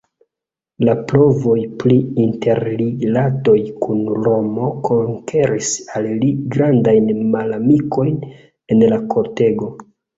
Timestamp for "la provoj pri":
0.87-1.97